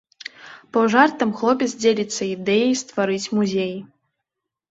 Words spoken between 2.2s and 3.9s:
ідэяй стварыць музей.